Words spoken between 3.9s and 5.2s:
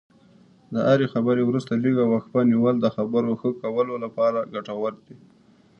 لپاره ګټور دي.